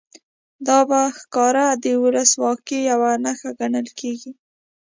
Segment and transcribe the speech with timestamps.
[0.67, 4.31] دا په ښکاره د ولسواکۍ یوه نښه ګڼل کېږي.